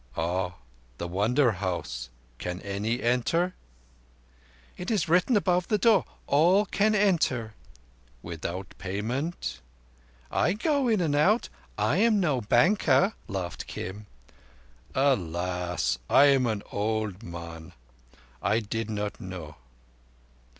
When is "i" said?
10.31-10.53, 11.77-11.97, 16.09-16.25, 18.41-18.59